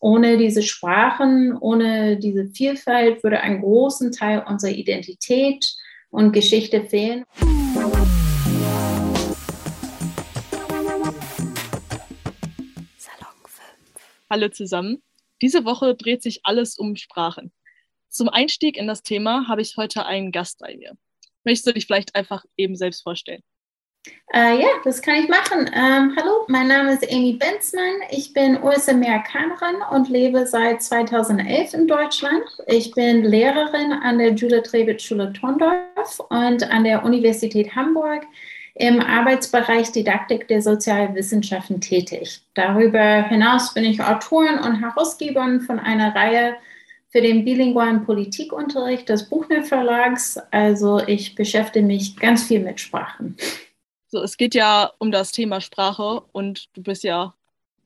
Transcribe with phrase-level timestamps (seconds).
[0.00, 5.74] Ohne diese Sprachen, ohne diese Vielfalt würde ein großen Teil unserer Identität
[6.10, 7.24] und Geschichte fehlen.
[14.30, 15.02] Hallo zusammen.
[15.42, 17.50] Diese Woche dreht sich alles um Sprachen.
[18.08, 20.92] Zum Einstieg in das Thema habe ich heute einen Gast bei mir.
[21.44, 23.42] Möchtest du dich vielleicht einfach eben selbst vorstellen?
[24.34, 25.70] Äh, ja, das kann ich machen.
[25.74, 28.02] Ähm, hallo, mein Name ist Amy Benzmann.
[28.10, 32.44] Ich bin US-Amerikanerin und lebe seit 2011 in Deutschland.
[32.66, 38.26] Ich bin Lehrerin an der Julia Trewitz Schule Tondorf und an der Universität Hamburg
[38.74, 42.40] im Arbeitsbereich Didaktik der Sozialwissenschaften tätig.
[42.54, 46.54] Darüber hinaus bin ich Autorin und Herausgeberin von einer Reihe
[47.10, 50.38] für den bilingualen Politikunterricht des Buchner Verlags.
[50.50, 53.36] Also ich beschäftige mich ganz viel mit Sprachen.
[54.10, 57.34] So, es geht ja um das Thema Sprache und du bist ja,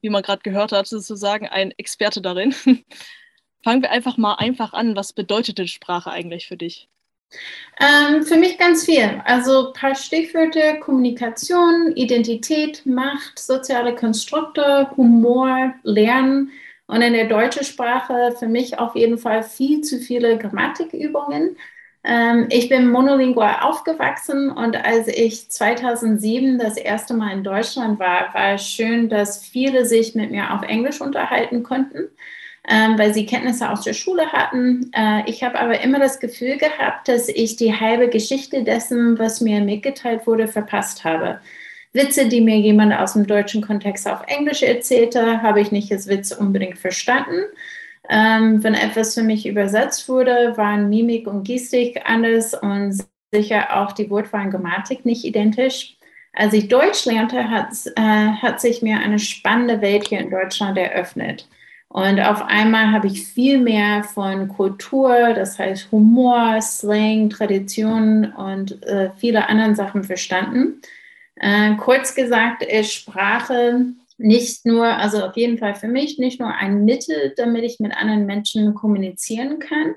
[0.02, 2.52] wie man gerade gehört hat, sozusagen ein Experte darin.
[3.64, 4.94] Fangen wir einfach mal einfach an.
[4.94, 6.88] Was bedeutet denn Sprache eigentlich für dich?
[7.80, 9.20] Ähm, für mich ganz viel.
[9.24, 16.52] Also ein paar Stichwörter: Kommunikation, Identität, Macht, soziale Konstrukte, Humor, Lernen.
[16.86, 21.56] Und in der deutschen Sprache für mich auf jeden Fall viel zu viele Grammatikübungen.
[22.04, 28.34] Ähm, ich bin monolingual aufgewachsen und als ich 2007 das erste Mal in Deutschland war,
[28.34, 32.08] war es schön, dass viele sich mit mir auf Englisch unterhalten konnten,
[32.68, 34.90] ähm, weil sie Kenntnisse aus der Schule hatten.
[34.92, 39.40] Äh, ich habe aber immer das Gefühl gehabt, dass ich die halbe Geschichte dessen, was
[39.40, 41.40] mir mitgeteilt wurde, verpasst habe.
[41.92, 46.08] Witze, die mir jemand aus dem deutschen Kontext auf Englisch erzählte, habe ich nicht als
[46.08, 47.44] Witz unbedingt verstanden.
[48.08, 52.98] Ähm, wenn etwas für mich übersetzt wurde, waren Mimik und Gestik anders und
[53.32, 55.96] sicher auch die Wortwahl und Grammatik nicht identisch.
[56.34, 60.78] Als ich Deutsch lernte, hat, äh, hat sich mir eine spannende Welt hier in Deutschland
[60.78, 61.46] eröffnet.
[61.88, 68.82] Und auf einmal habe ich viel mehr von Kultur, das heißt Humor, Slang, Traditionen und
[68.84, 70.80] äh, viele anderen Sachen verstanden.
[71.36, 73.84] Äh, kurz gesagt ist Sprache
[74.22, 77.92] nicht nur, also auf jeden Fall für mich, nicht nur ein Mittel, damit ich mit
[77.94, 79.94] anderen Menschen kommunizieren kann,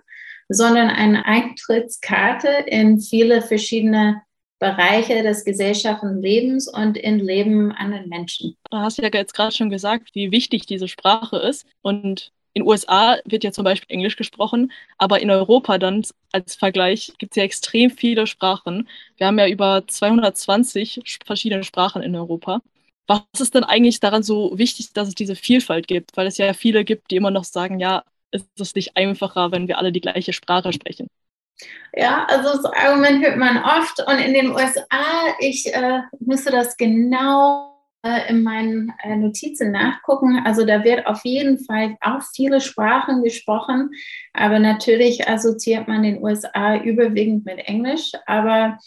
[0.50, 4.22] sondern eine Eintrittskarte in viele verschiedene
[4.60, 8.56] Bereiche des gesellschaftlichen Lebens und in Leben anderen Menschen.
[8.72, 11.66] Du hast ja jetzt gerade schon gesagt, wie wichtig diese Sprache ist.
[11.82, 16.56] Und in den USA wird ja zum Beispiel Englisch gesprochen, aber in Europa dann als
[16.56, 18.88] Vergleich gibt es ja extrem viele Sprachen.
[19.18, 22.62] Wir haben ja über 220 verschiedene Sprachen in Europa.
[23.08, 26.18] Was ist denn eigentlich daran so wichtig, dass es diese Vielfalt gibt?
[26.18, 29.68] Weil es ja viele gibt, die immer noch sagen, ja, ist es nicht einfacher, wenn
[29.68, 31.08] wir alle die gleiche Sprache sprechen?
[31.96, 34.86] Ja, also das Argument hört man oft und in den USA,
[35.40, 40.42] ich äh, müsste das genau äh, in meinen äh, Notizen nachgucken.
[40.46, 43.92] Also da wird auf jeden Fall auch viele Sprachen gesprochen,
[44.34, 48.12] aber natürlich assoziiert man den USA überwiegend mit Englisch.
[48.28, 48.78] Aber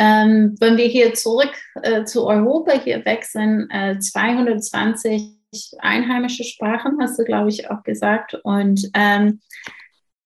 [0.00, 1.52] ähm, wenn wir hier zurück
[1.82, 5.34] äh, zu Europa hier wechseln, äh, 220
[5.78, 8.34] einheimische Sprachen, hast du, glaube ich, auch gesagt.
[8.42, 9.40] Und ähm,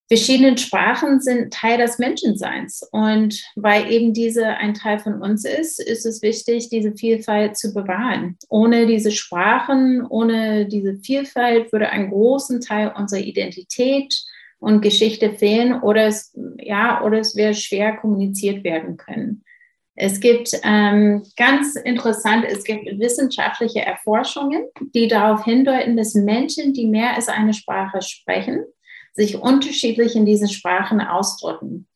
[0.07, 2.87] verschiedene Sprachen sind Teil des Menschenseins.
[2.93, 7.73] Und weil eben diese ein Teil von uns ist, ist es wichtig, diese Vielfalt zu
[7.73, 8.37] bewahren.
[8.47, 14.15] Ohne diese Sprachen, ohne diese Vielfalt würde ein großen Teil unserer Identität
[14.59, 19.41] und Geschichte fehlen oder es, ja, oder es wäre schwer kommuniziert werden können.
[19.95, 26.87] Es gibt ähm, ganz interessant, es gibt wissenschaftliche Erforschungen, die darauf hindeuten, dass Menschen, die
[26.87, 28.65] mehr als eine Sprache sprechen,
[29.13, 31.87] sich unterschiedlich in diesen Sprachen ausdrücken.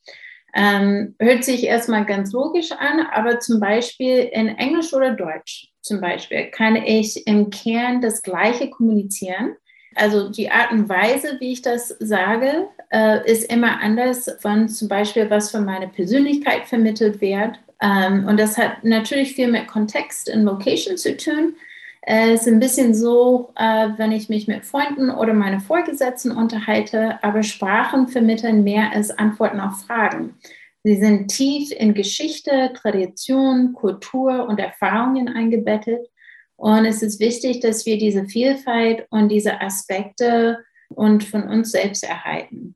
[0.56, 6.02] Ähm, hört sich erstmal ganz logisch an, aber zum Beispiel in Englisch oder Deutsch zum
[6.02, 9.56] Beispiel kann ich im Kern das Gleiche kommunizieren.
[9.96, 14.88] Also die Art und Weise, wie ich das sage, äh, ist immer anders von zum
[14.88, 20.30] Beispiel, was für meine Persönlichkeit vermittelt wird ähm, und das hat natürlich viel mit Kontext
[20.34, 21.56] und Location zu tun.
[22.02, 26.32] Äh, es ist ein bisschen so, äh, wenn ich mich mit Freunden oder meine Vorgesetzten
[26.32, 30.36] unterhalte, aber Sprachen vermitteln mehr als Antworten auf Fragen.
[30.84, 36.08] Sie sind tief in Geschichte, Tradition, Kultur und Erfahrungen eingebettet.
[36.56, 40.60] Und es ist wichtig, dass wir diese Vielfalt und diese Aspekte
[40.90, 42.76] und von uns selbst erhalten.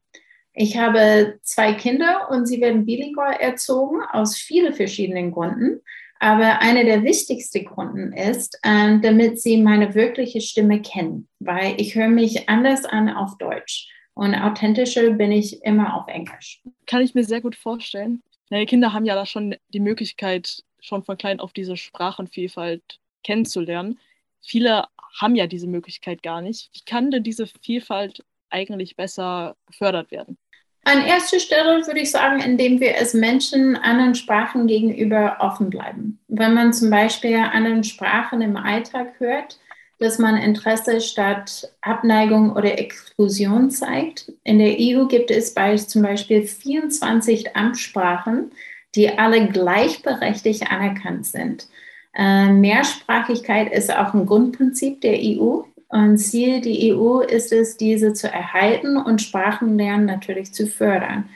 [0.54, 5.82] Ich habe zwei Kinder und sie werden bilingual erzogen aus vielen verschiedenen Gründen.
[6.20, 11.96] Aber einer der wichtigsten Gründen ist, äh, damit sie meine wirkliche Stimme kennen, weil ich
[11.96, 16.62] höre mich anders an auf Deutsch und authentischer bin ich immer auf Englisch.
[16.86, 18.22] Kann ich mir sehr gut vorstellen.
[18.52, 24.00] Die Kinder haben ja da schon die Möglichkeit, schon von klein auf diese Sprachenvielfalt kennenzulernen.
[24.42, 24.86] Viele
[25.20, 26.70] haben ja diese Möglichkeit gar nicht.
[26.74, 30.38] Wie kann denn diese Vielfalt eigentlich besser gefördert werden?
[30.86, 36.20] An erster Stelle würde ich sagen, indem wir als Menschen anderen Sprachen gegenüber offen bleiben.
[36.28, 39.60] Wenn man zum Beispiel anderen Sprachen im Alltag hört,
[40.00, 44.32] dass man Interesse statt Abneigung oder Exklusion zeigt.
[44.44, 45.54] In der EU gibt es
[45.88, 48.52] zum Beispiel 24 Amtssprachen,
[48.96, 51.68] die alle gleichberechtigt anerkannt sind.
[52.14, 55.62] Äh, Mehrsprachigkeit ist auch ein Grundprinzip der EU.
[55.94, 61.30] Und Ziel der EU ist es, diese zu erhalten und Sprachenlernen natürlich zu fördern.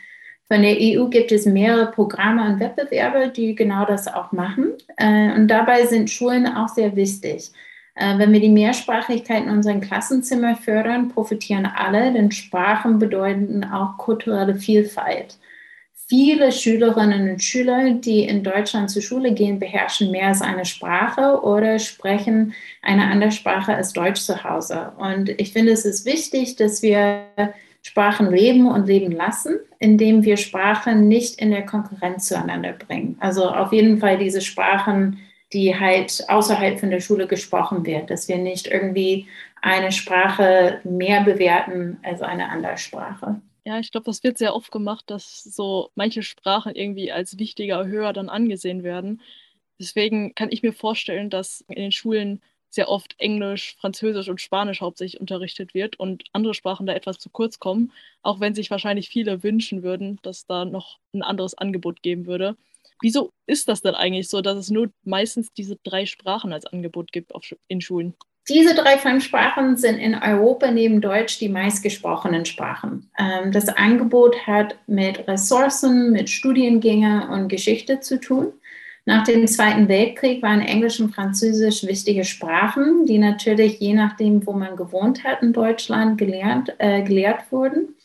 [0.48, 4.74] Von der EU gibt es mehrere Programme und Wettbewerbe, die genau das auch machen.
[4.96, 7.52] Äh, und dabei sind Schulen auch sehr wichtig.
[7.94, 14.00] Äh, wenn wir die Mehrsprachigkeit in unseren Klassenzimmer fördern, profitieren alle, denn Sprachen bedeuten auch
[14.00, 15.38] kulturelle Vielfalt.
[16.10, 21.42] Viele Schülerinnen und Schüler, die in Deutschland zur Schule gehen, beherrschen mehr als eine Sprache
[21.44, 24.94] oder sprechen eine andere Sprache als Deutsch zu Hause.
[24.98, 27.26] Und ich finde, es ist wichtig, dass wir
[27.82, 33.18] Sprachen leben und leben lassen, indem wir Sprachen nicht in der Konkurrenz zueinander bringen.
[33.20, 35.20] Also auf jeden Fall diese Sprachen,
[35.52, 39.28] die halt außerhalb von der Schule gesprochen wird, dass wir nicht irgendwie
[39.62, 43.42] eine Sprache mehr bewerten als eine andere Sprache.
[43.68, 47.86] Ja, ich glaube, das wird sehr oft gemacht, dass so manche Sprachen irgendwie als wichtiger,
[47.86, 49.20] höher dann angesehen werden.
[49.78, 54.80] Deswegen kann ich mir vorstellen, dass in den Schulen sehr oft Englisch, Französisch und Spanisch
[54.80, 57.92] hauptsächlich unterrichtet wird und andere Sprachen da etwas zu kurz kommen,
[58.22, 62.56] auch wenn sich wahrscheinlich viele wünschen würden, dass da noch ein anderes Angebot geben würde.
[63.02, 67.12] Wieso ist das denn eigentlich so, dass es nur meistens diese drei Sprachen als Angebot
[67.12, 68.16] gibt auf, in Schulen?
[68.50, 73.10] Diese drei Fremdsprachen sind in Europa neben Deutsch die meistgesprochenen Sprachen.
[73.20, 78.54] Ähm, das Angebot hat mit Ressourcen, mit Studiengängen und Geschichte zu tun.
[79.06, 84.54] Nach dem Zweiten Weltkrieg waren Englisch und Französisch wichtige Sprachen, die natürlich je nachdem, wo
[84.54, 87.96] man gewohnt hat in Deutschland, gelernt, äh, gelehrt wurden.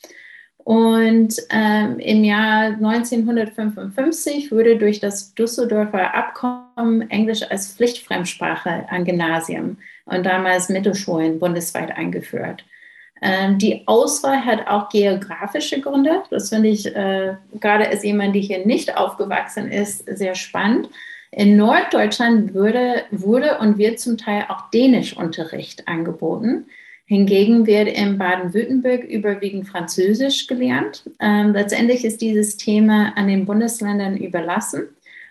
[0.59, 9.79] Und ähm, im Jahr 1955 wurde durch das Düsseldorfer Abkommen Englisch als Pflichtfremdsprache an Gymnasien
[10.05, 12.65] und damals Mittelschulen bundesweit eingeführt.
[13.23, 16.23] Ähm, die Auswahl hat auch geografische Gründe.
[16.31, 20.89] Das finde ich äh, gerade als jemand, die hier nicht aufgewachsen ist, sehr spannend.
[21.31, 26.67] In Norddeutschland würde, wurde und wird zum Teil auch Dänischunterricht angeboten.
[27.07, 31.05] Hingegen wird in Baden-Württemberg überwiegend Französisch gelernt.
[31.21, 34.89] Ähm, letztendlich ist dieses Thema an den Bundesländern überlassen.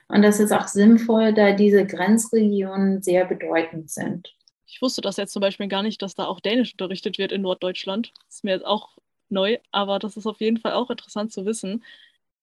[0.08, 4.34] Und das ist auch sinnvoll, da diese Grenzregionen sehr bedeutend sind.
[4.72, 7.42] Ich wusste das jetzt zum Beispiel gar nicht, dass da auch Dänisch unterrichtet wird in
[7.42, 8.14] Norddeutschland.
[8.26, 8.98] Das ist mir jetzt auch
[9.30, 11.84] neu, aber das ist auf jeden Fall auch interessant zu wissen.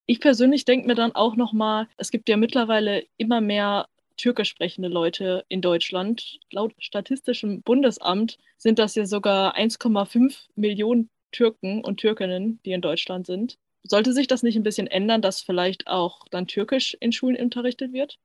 [0.07, 3.89] Ich persönlich denke mir dann auch nochmal, es gibt ja mittlerweile immer mehr
[4.19, 6.39] türkisch sprechende Leute in Deutschland.
[6.51, 13.27] Laut Statistischem Bundesamt sind das ja sogar 1,5 Millionen Türken und Türkinnen, die in Deutschland
[13.27, 13.57] sind.
[13.85, 17.93] Sollte sich das nicht ein bisschen ändern, dass vielleicht auch dann Türkisch in Schulen unterrichtet
[17.95, 18.19] wird?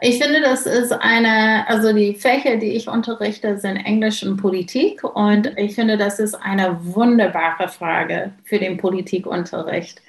[0.00, 5.02] Ich finde, das ist eine, also die Fächer, die ich unterrichte, sind Englisch und Politik.
[5.02, 10.00] Und ich finde, das ist eine wunderbare Frage für den Politikunterricht.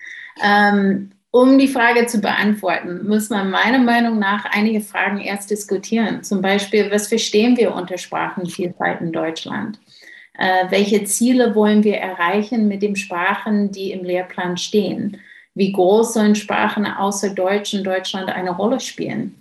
[0.43, 6.23] Ähm, um die Frage zu beantworten, muss man meiner Meinung nach einige Fragen erst diskutieren.
[6.23, 9.79] Zum Beispiel, was verstehen wir unter Sprachenvielfalt in Deutschland?
[10.37, 15.17] Äh, welche Ziele wollen wir erreichen mit den Sprachen, die im Lehrplan stehen?
[15.55, 19.35] Wie groß sollen Sprachen außer Deutsch in Deutschland eine Rolle spielen?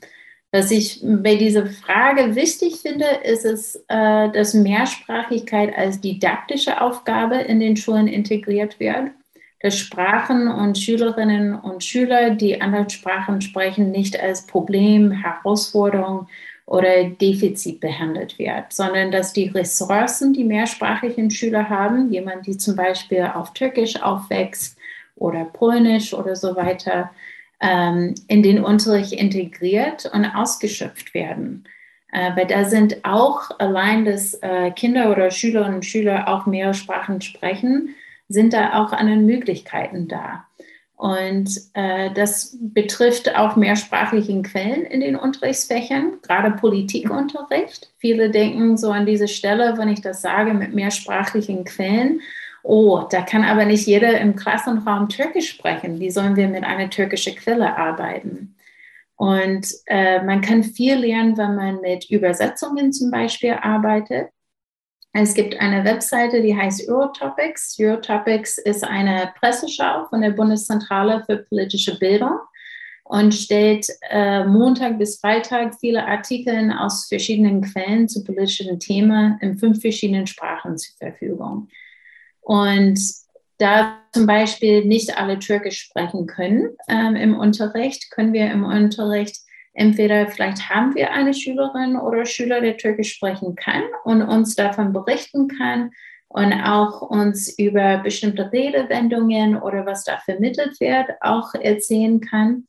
[0.50, 7.36] Was ich bei dieser Frage wichtig finde, ist es, äh, dass Mehrsprachigkeit als didaktische Aufgabe
[7.36, 9.10] in den Schulen integriert wird
[9.60, 16.28] dass Sprachen und Schülerinnen und Schüler, die andere Sprachen sprechen, nicht als Problem, Herausforderung
[16.66, 22.76] oder Defizit behandelt wird, sondern dass die Ressourcen, die mehrsprachigen Schüler haben, jemand, die zum
[22.76, 24.78] Beispiel auf Türkisch aufwächst
[25.16, 27.10] oder Polnisch oder so weiter,
[27.60, 31.64] ähm, in den Unterricht integriert und ausgeschöpft werden.
[32.12, 36.74] Äh, weil da sind auch allein, dass äh, Kinder oder Schülerinnen und Schüler auch mehrere
[36.74, 37.94] Sprachen sprechen,
[38.28, 40.44] sind da auch anderen Möglichkeiten da.
[40.98, 47.92] Und äh, das betrifft auch mehrsprachlichen Quellen in den Unterrichtsfächern, gerade Politikunterricht.
[47.98, 52.20] Viele denken so an diese Stelle, wenn ich das sage, mit mehrsprachlichen Quellen.
[52.70, 56.00] Oh, da kann aber nicht jeder im Klassenraum Türkisch sprechen.
[56.00, 58.56] Wie sollen wir mit einer türkischen Quelle arbeiten?
[59.16, 64.28] Und äh, man kann viel lernen, wenn man mit Übersetzungen zum Beispiel arbeitet.
[65.14, 67.74] Es gibt eine Webseite, die heißt Eurotopics.
[67.80, 72.38] Eurotopics ist eine Presseschau von der Bundeszentrale für politische Bildung.
[73.04, 79.56] und stellt äh, Montag bis Freitag viele Artikel aus verschiedenen Quellen zu politischen Themen in
[79.56, 81.68] fünf verschiedenen Sprachen zur Verfügung.
[82.48, 82.98] Und
[83.58, 89.36] da zum Beispiel nicht alle Türkisch sprechen können ähm, im Unterricht, können wir im Unterricht
[89.74, 94.94] entweder vielleicht haben wir eine Schülerin oder Schüler, der Türkisch sprechen kann und uns davon
[94.94, 95.90] berichten kann
[96.28, 102.66] und auch uns über bestimmte Redewendungen oder was da vermittelt wird auch erzählen kann.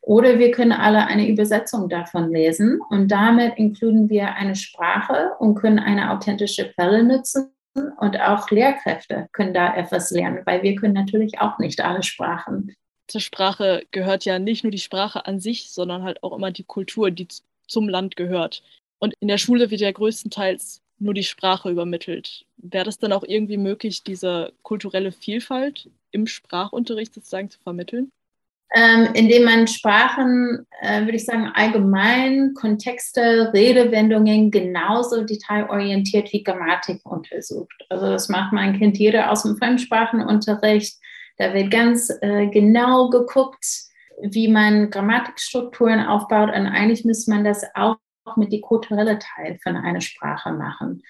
[0.00, 5.54] Oder wir können alle eine Übersetzung davon lesen und damit inkluden wir eine Sprache und
[5.56, 7.52] können eine authentische Quelle nutzen
[7.98, 12.74] und auch Lehrkräfte können da etwas lernen, weil wir können natürlich auch nicht alle Sprachen.
[13.06, 16.64] Zur Sprache gehört ja nicht nur die Sprache an sich, sondern halt auch immer die
[16.64, 17.28] Kultur, die
[17.66, 18.62] zum Land gehört.
[18.98, 22.44] Und in der Schule wird ja größtenteils nur die Sprache übermittelt.
[22.56, 28.10] Wäre das dann auch irgendwie möglich, diese kulturelle Vielfalt im Sprachunterricht sozusagen zu vermitteln?
[28.74, 37.00] Ähm, indem man Sprachen, äh, würde ich sagen, allgemein Kontexte, Redewendungen genauso detailorientiert wie Grammatik
[37.04, 37.86] untersucht.
[37.88, 40.98] Also das macht mein Kind jeder aus dem Fremdsprachenunterricht.
[41.38, 43.64] Da wird ganz äh, genau geguckt,
[44.20, 46.50] wie man Grammatikstrukturen aufbaut.
[46.50, 47.96] Und eigentlich müsste man das auch
[48.36, 51.02] mit die kulturelle Teil von einer Sprache machen.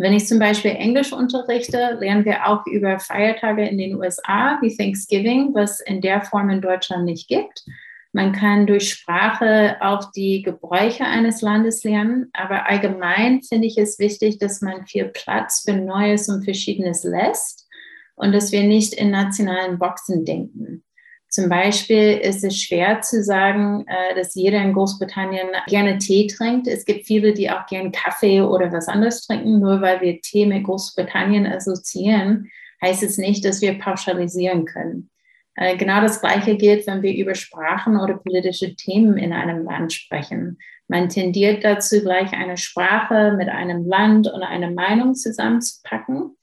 [0.00, 4.74] Wenn ich zum Beispiel Englisch unterrichte, lernen wir auch über Feiertage in den USA wie
[4.74, 7.64] Thanksgiving, was in der Form in Deutschland nicht gibt.
[8.12, 13.98] Man kann durch Sprache auch die Gebräuche eines Landes lernen, aber allgemein finde ich es
[13.98, 17.68] wichtig, dass man viel Platz für Neues und Verschiedenes lässt
[18.16, 20.82] und dass wir nicht in nationalen Boxen denken.
[21.30, 26.66] Zum Beispiel ist es schwer zu sagen, äh, dass jeder in Großbritannien gerne Tee trinkt.
[26.66, 29.60] Es gibt viele, die auch gerne Kaffee oder was anderes trinken.
[29.60, 32.50] Nur weil wir Tee mit Großbritannien assoziieren,
[32.82, 35.10] heißt es nicht, dass wir pauschalisieren können.
[35.54, 39.92] Äh, genau das Gleiche gilt, wenn wir über Sprachen oder politische Themen in einem Land
[39.92, 40.58] sprechen.
[40.88, 46.36] Man tendiert dazu, gleich eine Sprache mit einem Land und einer Meinung zusammenzupacken.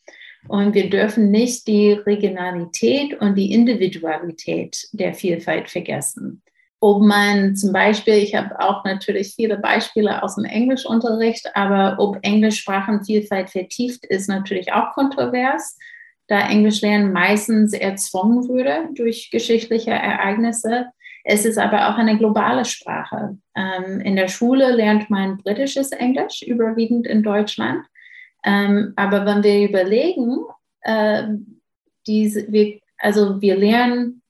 [0.48, 6.42] Und wir dürfen nicht die Regionalität und die Individualität der Vielfalt vergessen.
[6.80, 12.20] Ob man zum Beispiel, ich habe auch natürlich viele Beispiele aus dem Englischunterricht, aber ob
[12.22, 15.78] Englischsprachenvielfalt vertieft ist, natürlich auch kontrovers,
[16.28, 20.88] da Englisch lernen meistens erzwungen würde durch geschichtliche Ereignisse.
[21.24, 23.38] Es ist aber auch eine globale Sprache.
[23.56, 27.86] Ähm, in der Schule lernt man britisches Englisch, überwiegend in Deutschland.
[28.48, 30.46] Ähm, aber wenn wir überlegen,
[30.82, 31.24] äh,
[32.08, 34.22] diese, wir, also wir lernen,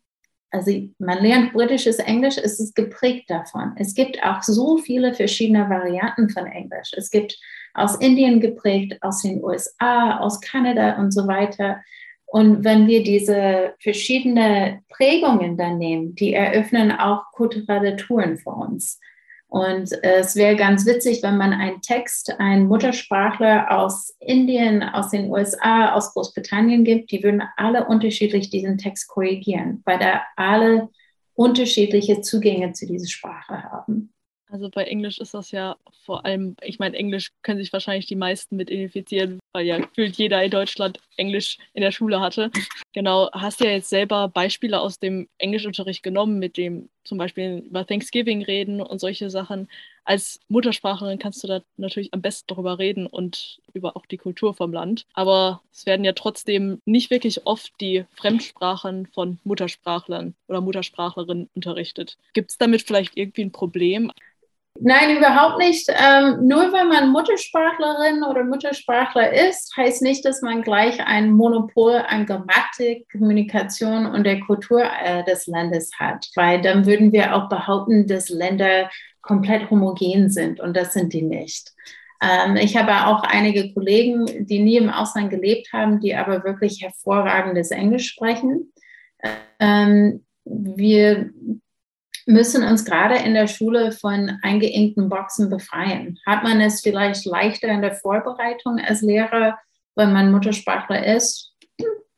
[0.50, 3.76] also man lernt britisches Englisch, es ist geprägt davon.
[3.78, 6.94] Es gibt auch so viele verschiedene Varianten von Englisch.
[6.98, 7.38] Es gibt
[7.76, 11.84] aus Indien geprägt, aus den USA, aus Kanada und so weiter.
[12.26, 19.00] Und wenn wir diese verschiedenen Prägungen dann nehmen, die eröffnen auch kulturelle Touren für uns.
[19.50, 25.32] Und es wäre ganz witzig, wenn man einen Text, einen Muttersprachler aus Indien, aus den
[25.32, 30.90] USA, aus Großbritannien gibt, die würden alle unterschiedlich diesen Text korrigieren, weil da alle
[31.34, 34.12] unterschiedliche Zugänge zu dieser Sprache haben.
[34.50, 38.16] Also bei Englisch ist das ja vor allem, ich meine, Englisch können sich wahrscheinlich die
[38.16, 42.52] meisten mit identifizieren, weil ja gefühlt jeder in Deutschland Englisch in der Schule hatte.
[42.94, 47.64] Genau, hast du ja jetzt selber Beispiele aus dem Englischunterricht genommen, mit dem zum Beispiel
[47.66, 49.68] über Thanksgiving reden und solche Sachen.
[50.04, 54.54] Als Muttersprachlerin kannst du da natürlich am besten darüber reden und über auch die Kultur
[54.54, 55.08] vom Land.
[55.14, 62.18] Aber es werden ja trotzdem nicht wirklich oft die Fremdsprachen von Muttersprachlern oder Muttersprachlerinnen unterrichtet.
[62.34, 64.12] Gibt es damit vielleicht irgendwie ein Problem?
[64.82, 65.88] Nein, überhaupt nicht.
[65.90, 72.04] Ähm, nur wenn man Muttersprachlerin oder Muttersprachler ist, heißt nicht, dass man gleich ein Monopol
[72.08, 77.50] an Grammatik, Kommunikation und der Kultur äh, des Landes hat, weil dann würden wir auch
[77.50, 78.90] behaupten, dass Länder
[79.22, 81.72] komplett homogen sind und das sind die nicht.
[82.22, 86.82] Ähm, ich habe auch einige Kollegen, die nie im Ausland gelebt haben, die aber wirklich
[86.82, 88.74] hervorragendes Englisch sprechen.
[89.60, 91.32] Ähm, wir
[92.28, 96.20] müssen uns gerade in der Schule von eingeengten Boxen befreien.
[96.26, 99.58] Hat man es vielleicht leichter in der Vorbereitung als Lehrer,
[99.96, 101.54] wenn man Muttersprachler ist?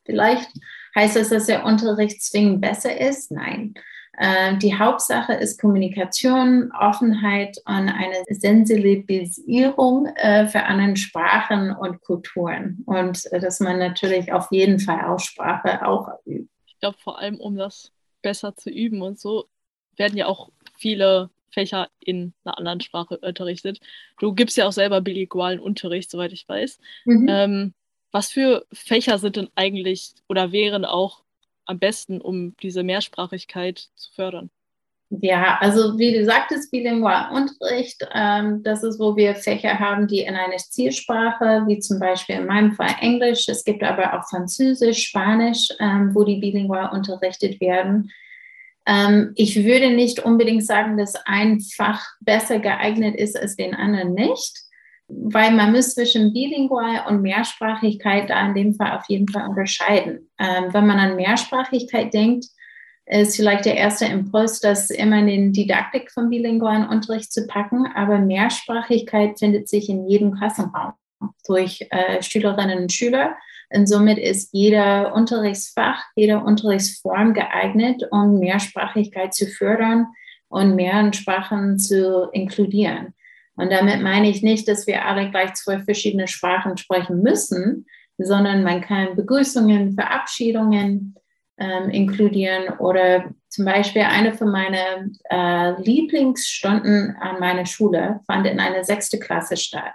[0.04, 0.50] Vielleicht.
[0.96, 3.30] Heißt das, dass der Unterricht zwingend besser ist?
[3.30, 3.74] Nein.
[4.18, 12.82] Äh, die Hauptsache ist Kommunikation, Offenheit und eine Sensibilisierung äh, für andere Sprachen und Kulturen.
[12.86, 16.50] Und äh, dass man natürlich auf jeden Fall Aussprache auch übt.
[16.66, 19.46] Ich glaube, vor allem, um das besser zu üben und so,
[20.00, 23.80] werden ja auch viele Fächer in einer anderen Sprache unterrichtet.
[24.18, 26.78] Du gibst ja auch selber bilingualen Unterricht, soweit ich weiß.
[27.04, 27.26] Mhm.
[27.28, 27.74] Ähm,
[28.10, 31.22] was für Fächer sind denn eigentlich oder wären auch
[31.66, 34.50] am besten, um diese Mehrsprachigkeit zu fördern?
[35.10, 40.20] Ja, also wie du sagtest, bilingual Unterricht, ähm, das ist, wo wir Fächer haben, die
[40.20, 45.08] in einer Zielsprache, wie zum Beispiel in meinem Fall Englisch, es gibt aber auch Französisch,
[45.08, 48.12] Spanisch, ähm, wo die bilingual unterrichtet werden.
[48.90, 54.14] Ähm, ich würde nicht unbedingt sagen, dass ein Fach besser geeignet ist als den anderen
[54.14, 54.58] nicht,
[55.06, 60.28] weil man muss zwischen bilingual und Mehrsprachigkeit da in dem Fall auf jeden Fall unterscheiden.
[60.40, 62.46] Ähm, wenn man an Mehrsprachigkeit denkt,
[63.06, 67.86] ist vielleicht der erste Impuls, das immer in den Didaktik vom bilingualen Unterricht zu packen.
[67.94, 70.94] Aber Mehrsprachigkeit findet sich in jedem Klassenraum
[71.46, 73.36] durch äh, Schülerinnen und Schüler.
[73.72, 80.06] Und somit ist jeder Unterrichtsfach, jede Unterrichtsform geeignet, um Mehrsprachigkeit zu fördern
[80.48, 83.14] und mehrere Sprachen zu inkludieren.
[83.56, 87.86] Und damit meine ich nicht, dass wir alle gleich zwei verschiedene Sprachen sprechen müssen,
[88.18, 91.14] sondern man kann Begrüßungen, Verabschiedungen,
[91.58, 92.78] ähm, inkludieren.
[92.78, 99.18] Oder zum Beispiel eine von meinen äh, Lieblingsstunden an meiner Schule fand in einer sechste
[99.18, 99.94] Klasse statt.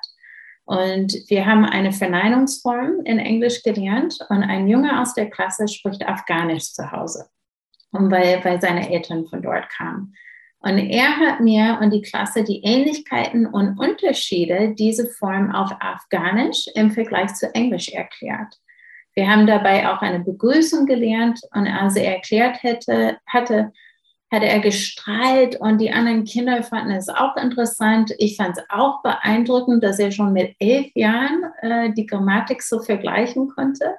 [0.66, 6.08] Und wir haben eine Verneinungsform in Englisch gelernt und ein Junge aus der Klasse spricht
[6.08, 7.30] Afghanisch zu Hause,
[7.92, 10.16] weil, weil seine Eltern von dort kamen.
[10.60, 16.66] Und er hat mir und die Klasse die Ähnlichkeiten und Unterschiede dieser Form auf Afghanisch
[16.74, 18.60] im Vergleich zu Englisch erklärt.
[19.14, 23.72] Wir haben dabei auch eine Begrüßung gelernt und als er erklärt hätte, hatte,
[24.32, 28.14] hatte er gestrahlt und die anderen Kinder fanden es auch interessant.
[28.18, 32.80] Ich fand es auch beeindruckend, dass er schon mit elf Jahren äh, die Grammatik so
[32.80, 33.96] vergleichen konnte.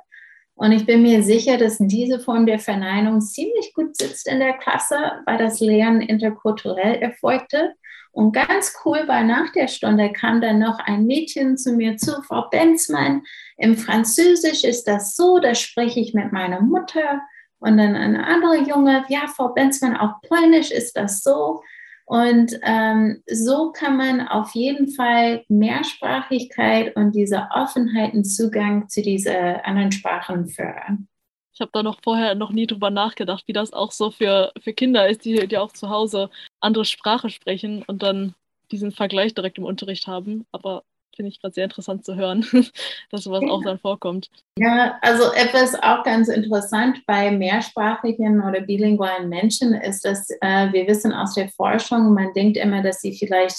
[0.54, 4.54] Und ich bin mir sicher, dass diese Form der Verneinung ziemlich gut sitzt in der
[4.54, 7.74] Klasse, weil das Lernen interkulturell erfolgte.
[8.10, 12.22] Und ganz cool war, nach der Stunde kam dann noch ein Mädchen zu mir zu,
[12.22, 13.22] Frau Benzmann.
[13.58, 17.20] Im Französisch ist das so, da spreche ich mit meiner Mutter.
[17.58, 21.62] Und dann ein anderer Junge, ja, Frau Benzmann, auch Polnisch ist das so.
[22.04, 29.02] Und ähm, so kann man auf jeden Fall Mehrsprachigkeit und diese Offenheit und Zugang zu
[29.02, 31.08] diesen anderen Sprachen fördern.
[31.52, 34.72] Ich habe da noch vorher noch nie drüber nachgedacht, wie das auch so für, für
[34.72, 36.30] Kinder ist, die, die auch zu Hause
[36.60, 38.34] andere Sprache sprechen und dann
[38.70, 40.46] diesen Vergleich direkt im Unterricht haben.
[40.52, 40.84] Aber
[41.16, 42.46] finde ich gerade sehr interessant zu hören,
[43.10, 43.48] dass sowas ja.
[43.50, 44.30] auch dann vorkommt.
[44.58, 50.86] Ja, also etwas auch ganz interessant bei mehrsprachigen oder bilingualen Menschen ist, dass äh, wir
[50.86, 53.56] wissen aus der Forschung, man denkt immer, dass sie vielleicht,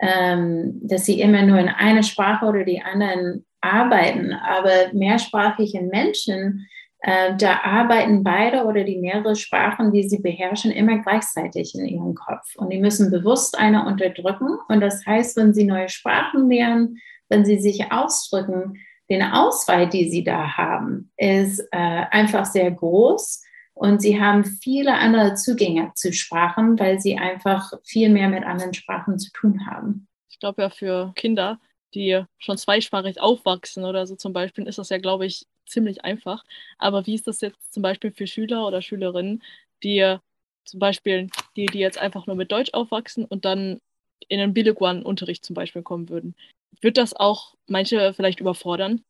[0.00, 6.66] ähm, dass sie immer nur in einer Sprache oder die anderen arbeiten, aber mehrsprachige Menschen
[7.06, 12.14] äh, da arbeiten beide oder die mehrere Sprachen, die sie beherrschen, immer gleichzeitig in ihrem
[12.14, 12.56] Kopf.
[12.56, 14.56] Und die müssen bewusst eine unterdrücken.
[14.68, 16.96] Und das heißt, wenn sie neue Sprachen lernen,
[17.28, 18.78] wenn sie sich ausdrücken,
[19.10, 23.42] den Auswahl, die sie da haben, ist äh, einfach sehr groß.
[23.74, 28.72] Und sie haben viele andere Zugänge zu Sprachen, weil sie einfach viel mehr mit anderen
[28.72, 30.08] Sprachen zu tun haben.
[30.30, 31.60] Ich glaube ja, für Kinder,
[31.92, 36.44] die schon zweisprachig aufwachsen oder so zum Beispiel, ist das ja, glaube ich, ziemlich einfach.
[36.78, 39.42] Aber wie ist das jetzt zum Beispiel für Schüler oder Schülerinnen,
[39.82, 40.16] die
[40.64, 43.80] zum Beispiel, die, die jetzt einfach nur mit Deutsch aufwachsen und dann
[44.28, 46.34] in einen bilingualen Unterricht zum Beispiel kommen würden?
[46.80, 49.02] Wird das auch manche vielleicht überfordern?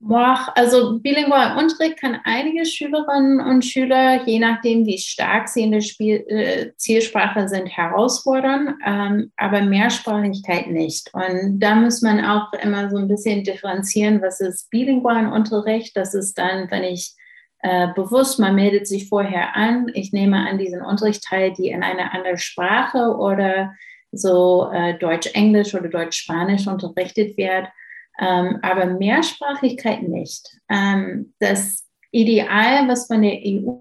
[0.00, 5.72] Boah, also bilingual Unterricht kann einige Schülerinnen und Schüler, je nachdem, wie stark sie in
[5.72, 11.08] der Spiel, äh, Zielsprache sind, herausfordern, ähm, aber Mehrsprachigkeit nicht.
[11.14, 15.96] Und da muss man auch immer so ein bisschen differenzieren, was ist bilingualen Unterricht.
[15.96, 17.14] Das ist dann, wenn ich
[17.60, 21.82] äh, bewusst, man meldet sich vorher an, ich nehme an diesen Unterricht teil, die in
[21.82, 23.72] einer anderen Sprache oder
[24.12, 27.68] so äh, Deutsch-Englisch oder Deutsch-Spanisch unterrichtet wird
[28.18, 30.48] ähm, aber Mehrsprachigkeit nicht.
[30.68, 33.78] Ähm, das Ideal, was von der EU,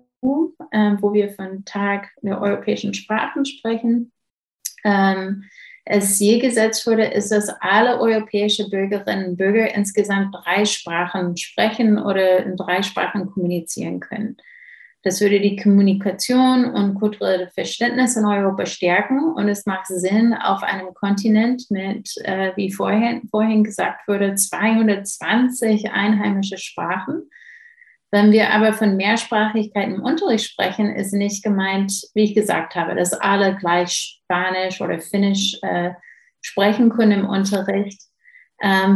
[0.71, 4.11] äh, wo wir von Tag der europäischen Sprachen sprechen,
[4.83, 5.43] ähm,
[5.85, 11.99] es je gesetzt wurde, ist, dass alle europäische Bürgerinnen und Bürger insgesamt drei Sprachen sprechen
[11.99, 14.37] oder in drei Sprachen kommunizieren können.
[15.03, 20.63] Das würde die Kommunikation und kulturelle Verständnis in Europa stärken und es macht Sinn auf
[20.63, 27.29] einem Kontinent mit, äh, wie vorhin, vorhin gesagt wurde, 220 einheimische Sprachen.
[28.11, 32.95] Wenn wir aber von Mehrsprachigkeit im Unterricht sprechen, ist nicht gemeint, wie ich gesagt habe,
[32.95, 35.91] dass alle gleich Spanisch oder Finnisch äh,
[36.41, 38.03] sprechen können im Unterricht,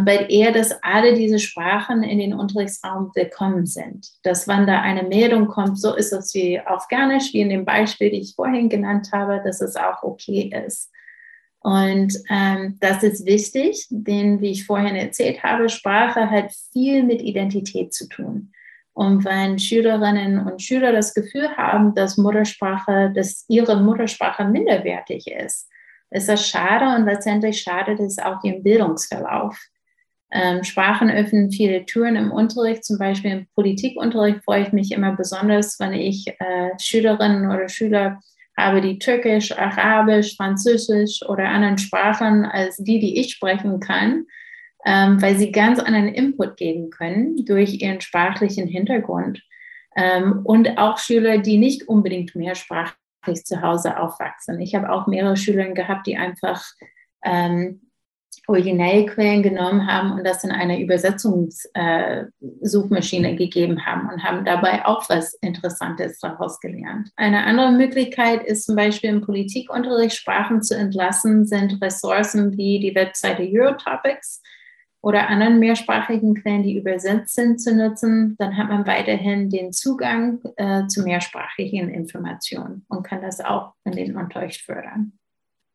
[0.06, 4.08] weil eher, dass alle diese Sprachen in den Unterrichtsraum willkommen sind.
[4.24, 8.10] Dass wenn da eine Meldung kommt, so ist es wie Afghanisch, wie in dem Beispiel,
[8.10, 10.90] die ich vorhin genannt habe, dass es auch okay ist.
[11.60, 17.22] Und ähm, das ist wichtig, denn wie ich vorhin erzählt habe, Sprache hat viel mit
[17.22, 18.54] Identität zu tun.
[18.94, 25.70] Und wenn Schülerinnen und Schüler das Gefühl haben, dass Muttersprache, dass ihre Muttersprache minderwertig ist,
[26.12, 29.58] ist das schade und letztendlich schadet es auch ihrem Bildungsverlauf.
[30.32, 35.16] Ähm, Sprachen öffnen viele Türen im Unterricht, zum Beispiel im Politikunterricht freue ich mich immer
[35.16, 38.20] besonders, wenn ich äh, Schülerinnen oder Schüler
[38.58, 44.26] habe, die Türkisch, Arabisch, Französisch oder anderen Sprachen als die, die ich sprechen kann
[44.88, 49.44] ähm, weil sie ganz anderen Input geben können durch ihren sprachlichen Hintergrund.
[49.98, 52.96] Ähm, und auch Schüler, die nicht unbedingt mehrsprachig
[53.36, 54.60] zu Hause aufwachsen.
[54.60, 56.64] Ich habe auch mehrere Schüler gehabt, die einfach
[57.24, 57.88] ähm,
[58.48, 65.10] Originalquellen genommen haben und das in eine Übersetzungssuchmaschine äh, gegeben haben und haben dabei auch
[65.10, 67.12] was Interessantes daraus gelernt.
[67.18, 72.96] Eine andere Möglichkeit ist zum Beispiel im Politikunterricht Sprachen zu entlassen, sind Ressourcen wie die
[72.96, 74.42] Webseite Eurotopics
[75.02, 80.42] oder anderen mehrsprachigen Quellen, die übersetzt sind, zu nutzen, dann hat man weiterhin den Zugang
[80.58, 85.14] äh, zu mehrsprachigen Informationen und kann das auch in den Unterricht fördern.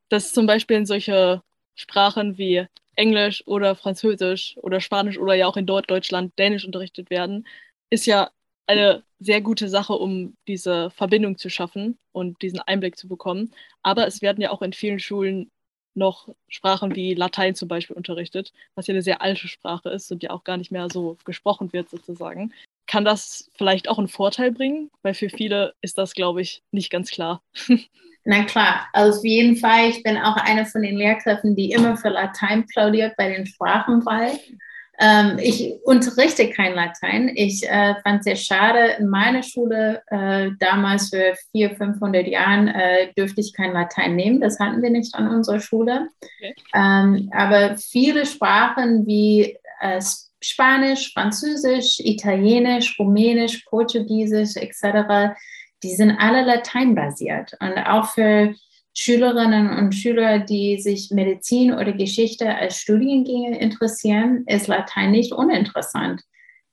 [0.09, 1.43] Dass zum Beispiel in solche
[1.75, 7.47] Sprachen wie Englisch oder Französisch oder Spanisch oder ja auch in Deutschland Dänisch unterrichtet werden,
[7.91, 8.31] ist ja
[8.67, 13.53] eine sehr gute Sache, um diese Verbindung zu schaffen und diesen Einblick zu bekommen.
[13.83, 15.51] Aber es werden ja auch in vielen Schulen
[15.95, 20.23] noch Sprachen wie Latein zum Beispiel unterrichtet, was ja eine sehr alte Sprache ist und
[20.23, 22.53] ja auch gar nicht mehr so gesprochen wird sozusagen.
[22.87, 24.91] Kann das vielleicht auch einen Vorteil bringen?
[25.03, 27.43] Weil für viele ist das, glaube ich, nicht ganz klar.
[28.25, 29.89] Na klar, also auf jeden Fall.
[29.89, 34.31] Ich bin auch eine von den Lehrkräften, die immer für Latein plaudiert bei den Sprachenwahl.
[34.99, 37.31] Ähm, ich unterrichte kein Latein.
[37.35, 38.97] Ich äh, fand es sehr schade.
[38.99, 44.41] In meiner Schule äh, damals für 400, 500 Jahren äh, dürfte ich kein Latein nehmen.
[44.41, 46.09] Das hatten wir nicht an unserer Schule.
[46.21, 46.55] Okay.
[46.75, 50.01] Ähm, aber viele Sprachen wie äh,
[50.41, 55.35] Spanisch, Französisch, Italienisch, Rumänisch, Portugiesisch etc.,
[55.83, 57.57] die sind alle lateinbasiert.
[57.61, 58.55] Und auch für
[58.95, 66.23] Schülerinnen und Schüler, die sich Medizin oder Geschichte als Studiengänge interessieren, ist Latein nicht uninteressant.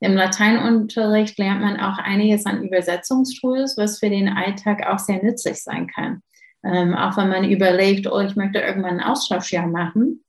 [0.00, 5.62] Im Lateinunterricht lernt man auch einiges an Übersetzungstools, was für den Alltag auch sehr nützlich
[5.62, 6.22] sein kann.
[6.64, 10.24] Ähm, auch wenn man überlegt, oh, ich möchte irgendwann ein Austauschjahr machen.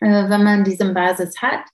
[0.00, 1.64] Äh, wenn man diese Basis hat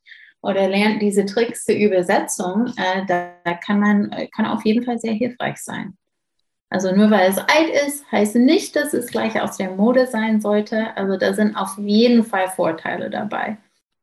[0.42, 5.12] oder lernt diese Tricks zur Übersetzung, äh, da, kann man kann auf jeden Fall sehr
[5.12, 5.96] hilfreich sein.
[6.70, 10.40] Also nur weil es alt ist, heißt nicht, dass es gleich aus der Mode sein
[10.40, 10.96] sollte.
[10.96, 13.56] Also da sind auf jeden Fall Vorteile dabei.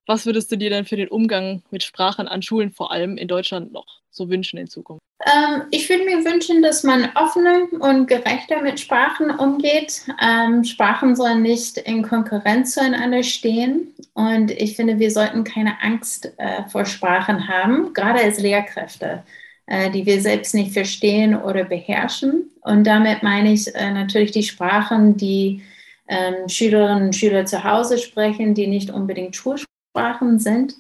[0.08, 3.28] Was würdest du dir denn für den Umgang mit Sprachen an Schulen vor allem in
[3.28, 5.02] Deutschland noch so wünschen in Zukunft?
[5.26, 10.06] Ähm, ich würde mir wünschen, dass man offener und gerechter mit Sprachen umgeht.
[10.21, 13.93] Ähm, Sprachen sollen nicht in Konkurrenz zueinander stehen.
[14.13, 19.24] Und ich finde, wir sollten keine Angst äh, vor Sprachen haben, gerade als Lehrkräfte.
[19.71, 22.51] Äh, die wir selbst nicht verstehen oder beherrschen.
[22.62, 25.63] Und damit meine ich äh, natürlich die Sprachen, die
[26.08, 30.76] ähm, Schülerinnen und Schüler zu Hause sprechen, die nicht unbedingt Schulsprachen sind.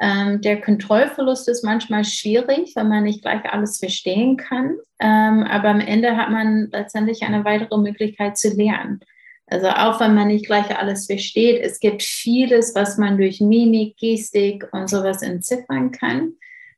[0.00, 4.78] Ähm, der Kontrollverlust ist manchmal schwierig, wenn man nicht gleich alles verstehen kann.
[5.00, 9.00] Ähm, aber am Ende hat man letztendlich eine weitere Möglichkeit zu lernen.
[9.46, 13.96] Also auch wenn man nicht gleich alles versteht, es gibt vieles, was man durch Mimik,
[13.96, 16.34] Gestik und sowas entziffern kann.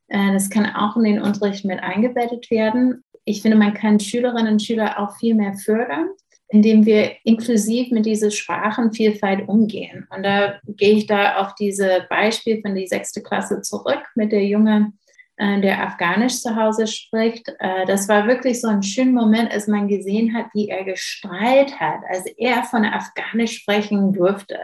[0.07, 3.03] Äh, das kann auch in den Unterricht mit eingebettet werden.
[3.25, 6.09] Ich finde, man kann Schülerinnen und Schüler auch viel mehr fördern,
[6.49, 10.07] indem wir inklusiv mit dieser Sprachenvielfalt umgehen.
[10.15, 14.45] Und da gehe ich da auf diese Beispiel von die sechste Klasse zurück mit der
[14.45, 14.91] Junge,
[15.37, 17.47] äh, der Afghanisch zu Hause spricht.
[17.59, 21.79] Äh, das war wirklich so ein schöner Moment, als man gesehen hat, wie er gestrahlt
[21.79, 24.57] hat, als er von Afghanisch sprechen durfte.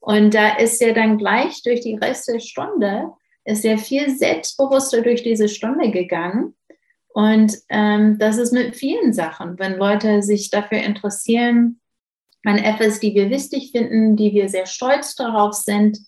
[0.00, 3.12] Und da ist er dann gleich durch die Rest der Stunde
[3.48, 6.54] ist er viel selbstbewusster durch diese Stunde gegangen.
[7.08, 11.80] Und ähm, das ist mit vielen Sachen, wenn Leute sich dafür interessieren,
[12.44, 15.98] an etwas, die wir wichtig finden, die wir sehr stolz darauf sind,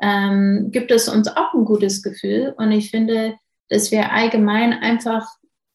[0.00, 2.54] ähm, gibt es uns auch ein gutes Gefühl.
[2.56, 3.36] Und ich finde,
[3.68, 5.26] dass wir allgemein einfach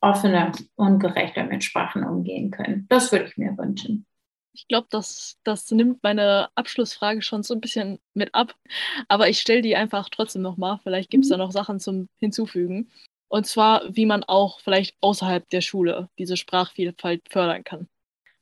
[0.02, 2.88] offener und gerechter mit Sprachen umgehen können.
[2.90, 4.06] Das würde ich mir wünschen.
[4.54, 8.56] Ich glaube, das, das nimmt meine Abschlussfrage schon so ein bisschen mit ab.
[9.08, 10.80] Aber ich stelle die einfach trotzdem nochmal.
[10.84, 11.34] Vielleicht gibt es mhm.
[11.34, 12.92] da noch Sachen zum Hinzufügen.
[13.32, 17.88] Und zwar, wie man auch vielleicht außerhalb der Schule diese Sprachvielfalt fördern kann.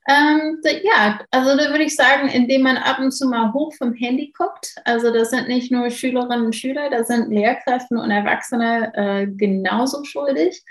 [0.08, 3.94] Ähm, ja, also da würde ich sagen, indem man ab und zu mal hoch vom
[3.94, 4.74] Handy guckt.
[4.86, 10.04] Also das sind nicht nur Schülerinnen und Schüler, da sind Lehrkräfte und Erwachsene äh, genauso
[10.06, 10.64] schuldig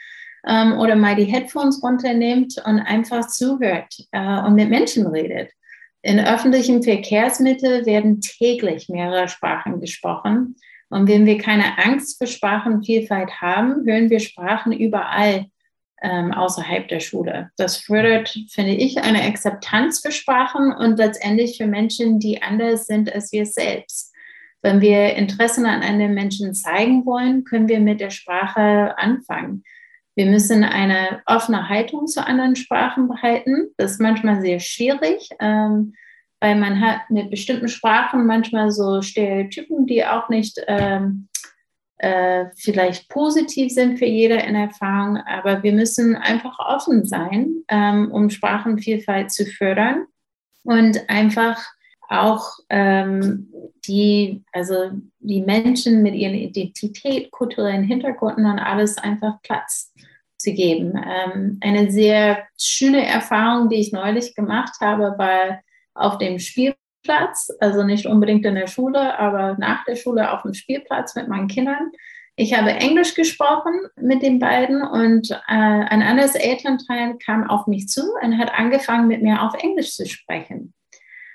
[0.48, 5.52] ähm, oder mal die Headphones runternimmt und einfach zuhört äh, und mit Menschen redet.
[6.02, 10.56] In öffentlichen Verkehrsmitteln werden täglich mehrere Sprachen gesprochen.
[10.90, 15.46] Und wenn wir keine Angst für Sprachenvielfalt haben, hören wir Sprachen überall
[16.02, 17.50] ähm, außerhalb der Schule.
[17.56, 23.12] Das fördert, finde ich, eine Akzeptanz für Sprachen und letztendlich für Menschen, die anders sind
[23.12, 24.14] als wir selbst.
[24.62, 29.62] Wenn wir Interessen an einem Menschen zeigen wollen, können wir mit der Sprache anfangen.
[30.16, 33.68] Wir müssen eine offene Haltung zu anderen Sprachen behalten.
[33.76, 35.94] Das ist manchmal sehr schwierig, ähm,
[36.40, 41.28] weil man hat mit bestimmten Sprachen manchmal so Stereotypen, die auch nicht ähm,
[41.98, 45.16] äh, vielleicht positiv sind für jede in Erfahrung.
[45.16, 50.06] Aber wir müssen einfach offen sein, ähm, um Sprachenvielfalt zu fördern
[50.62, 51.60] und einfach
[52.08, 53.52] auch ähm,
[53.86, 59.92] die, also die Menschen mit ihren Identität, kulturellen Hintergründen und alles einfach Platz
[60.38, 60.92] zu geben.
[60.96, 65.60] Ähm, eine sehr schöne Erfahrung, die ich neulich gemacht habe, war
[65.98, 70.54] auf dem Spielplatz, also nicht unbedingt in der Schule, aber nach der Schule auf dem
[70.54, 71.90] Spielplatz mit meinen Kindern.
[72.36, 77.88] Ich habe Englisch gesprochen mit den beiden und äh, ein anderes Elternteil kam auf mich
[77.88, 80.72] zu und hat angefangen, mit mir auf Englisch zu sprechen.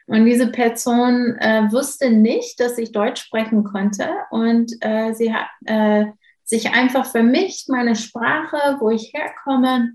[0.06, 4.10] Und diese Person äh, wusste nicht, dass ich Deutsch sprechen konnte.
[4.32, 6.06] Und äh, sie hat äh,
[6.44, 9.92] sich einfach für mich, meine Sprache, wo ich herkomme,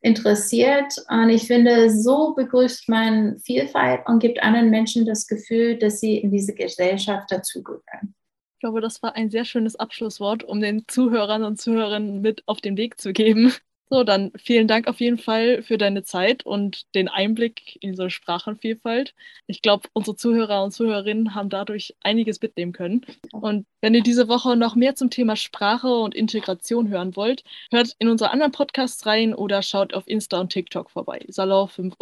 [0.00, 0.94] interessiert.
[1.08, 6.18] Und ich finde, so begrüßt man Vielfalt und gibt anderen Menschen das Gefühl, dass sie
[6.18, 8.14] in diese Gesellschaft dazugehören.
[8.54, 12.60] Ich glaube, das war ein sehr schönes Abschlusswort, um den Zuhörern und Zuhörerinnen mit auf
[12.60, 13.52] den Weg zu geben.
[13.92, 18.08] So, dann vielen Dank auf jeden Fall für deine Zeit und den Einblick in so
[18.08, 19.14] Sprachenvielfalt.
[19.48, 23.04] Ich glaube, unsere Zuhörer und Zuhörerinnen haben dadurch einiges mitnehmen können.
[23.32, 27.96] Und wenn ihr diese Woche noch mehr zum Thema Sprache und Integration hören wollt, hört
[27.98, 31.24] in unsere anderen Podcasts rein oder schaut auf Insta und TikTok vorbei.
[31.28, 31.96] Salon 5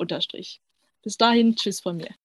[1.02, 2.10] Bis dahin, tschüss von mir.